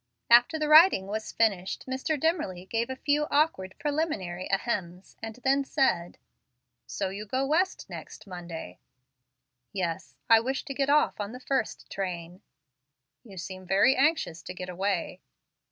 After 0.31 0.57
the 0.57 0.67
writing 0.67 1.05
was 1.05 1.31
finished, 1.31 1.85
Mr. 1.85 2.19
Dimmerly 2.19 2.67
gave 2.67 2.89
a 2.89 2.95
few 2.95 3.27
awkward 3.29 3.75
preliminary 3.77 4.49
ahems, 4.51 5.15
and 5.21 5.35
then 5.43 5.63
said, 5.63 6.17
"So 6.87 7.09
you 7.09 7.27
go 7.27 7.45
West 7.45 7.87
next 7.87 8.25
Monday?" 8.25 8.79
"Yes. 9.71 10.15
I 10.27 10.39
wish 10.39 10.65
to 10.65 10.73
get 10.73 10.89
off 10.89 11.19
on 11.19 11.33
the 11.33 11.39
first 11.39 11.87
train." 11.91 12.41
"You 13.23 13.37
seem 13.37 13.67
very 13.67 13.95
anxious 13.95 14.41
to 14.41 14.55
get 14.55 14.69
away." 14.69 15.21